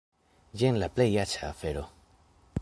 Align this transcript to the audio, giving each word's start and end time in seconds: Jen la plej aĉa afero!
Jen 0.61 0.79
la 0.83 0.89
plej 0.95 1.07
aĉa 1.25 1.45
afero! 1.51 1.85